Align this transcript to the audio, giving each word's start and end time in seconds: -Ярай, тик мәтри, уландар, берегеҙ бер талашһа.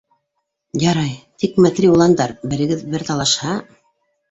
-Ярай, 0.83 1.11
тик 1.43 1.59
мәтри, 1.67 1.91
уландар, 1.97 2.35
берегеҙ 2.55 2.85
бер 2.97 3.09
талашһа. 3.13 3.57